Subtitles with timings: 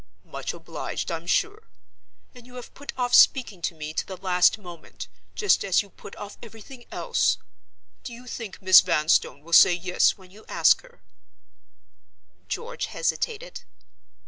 [0.25, 1.67] "Much obliged, I'm sure.
[2.33, 5.91] And you have put off speaking to me to the last moment, just as you
[5.91, 7.37] put off everything else.
[8.03, 11.03] Do you think Miss Vanstone will say yes when you ask her?"
[12.47, 13.61] George hesitated.